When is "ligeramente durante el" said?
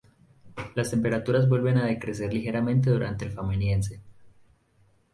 2.33-3.31